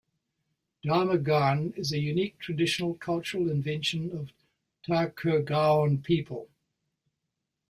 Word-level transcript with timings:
Dhamer 0.83 1.19
Gaan 1.21 1.73
is 1.77 1.91
a 1.91 1.99
unique 1.99 2.39
traditional 2.39 2.95
cultural 2.95 3.51
invention 3.51 4.09
of 4.11 4.31
Thakurgaon 4.87 6.03
people. 6.03 6.49